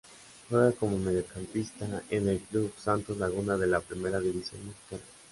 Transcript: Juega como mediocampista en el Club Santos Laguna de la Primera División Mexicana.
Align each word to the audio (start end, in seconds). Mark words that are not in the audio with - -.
Juega 0.49 0.71
como 0.71 0.97
mediocampista 0.97 2.01
en 2.09 2.27
el 2.27 2.39
Club 2.39 2.73
Santos 2.75 3.17
Laguna 3.19 3.55
de 3.55 3.67
la 3.67 3.81
Primera 3.81 4.19
División 4.19 4.61
Mexicana. 4.65 5.03